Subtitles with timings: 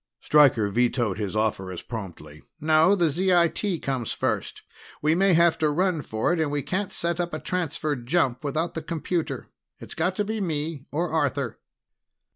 [0.19, 2.41] Stryker vetoed his offer as promptly.
[2.59, 4.63] "No, the ZIT comes first.
[4.99, 8.43] We may have to run for it, and we can't set up a Transfer jump
[8.43, 9.45] without the computer.
[9.77, 11.59] It's got to be me or Arthur."